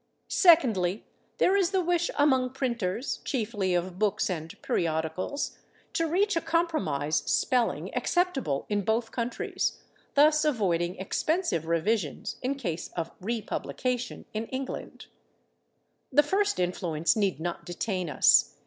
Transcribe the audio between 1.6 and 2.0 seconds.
the